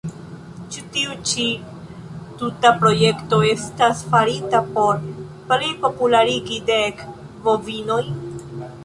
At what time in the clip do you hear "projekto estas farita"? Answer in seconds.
2.83-4.63